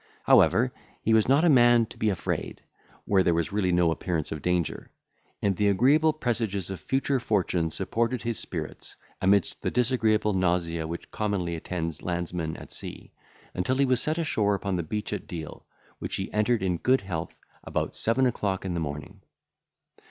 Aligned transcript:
However, 0.23 0.73
he 1.03 1.13
was 1.13 1.27
not 1.27 1.45
a 1.45 1.47
man 1.49 1.85
to 1.85 1.97
be 1.99 2.09
afraid, 2.09 2.63
where 3.05 3.21
there 3.21 3.35
was 3.35 3.51
really 3.51 3.71
no 3.71 3.91
appearance 3.91 4.31
of 4.31 4.41
danger; 4.41 4.89
and 5.43 5.55
the 5.55 5.67
agreeable 5.67 6.11
presages 6.11 6.71
of 6.71 6.79
future 6.79 7.19
fortune 7.19 7.69
supported 7.69 8.23
his 8.23 8.39
spirits, 8.39 8.95
amidst 9.21 9.61
the 9.61 9.69
disagreeable 9.69 10.33
nausea 10.33 10.87
which 10.87 11.11
commonly 11.11 11.55
attends 11.55 12.01
landsmen 12.01 12.57
at 12.57 12.71
sea, 12.71 13.11
until 13.53 13.75
he 13.77 13.85
was 13.85 14.01
set 14.01 14.17
ashore 14.17 14.55
upon 14.55 14.75
the 14.75 14.81
beach 14.81 15.13
at 15.13 15.27
Deal, 15.27 15.67
which 15.99 16.15
he 16.15 16.33
entered 16.33 16.63
in 16.63 16.77
good 16.77 17.01
health 17.01 17.37
about 17.63 17.93
seven 17.93 18.25
o'clock 18.25 18.65
in 18.65 18.73
the 18.73 18.79
morning. 18.79 19.21